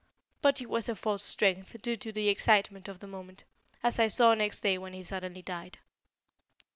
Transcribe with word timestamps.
But 0.41 0.59
it 0.63 0.67
was 0.67 0.89
a 0.89 0.95
false 0.95 1.23
strength 1.23 1.79
due 1.83 1.95
to 1.95 2.11
the 2.11 2.27
excitement 2.29 2.87
of 2.87 3.01
the 3.01 3.05
moment, 3.07 3.43
as 3.83 3.99
I 3.99 4.07
saw 4.07 4.33
next 4.33 4.61
day 4.61 4.79
when 4.79 4.93
he 4.93 5.03
suddenly 5.03 5.43
died." 5.43 5.77